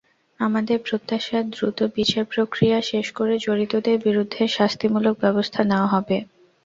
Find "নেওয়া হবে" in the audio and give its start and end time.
5.63-6.17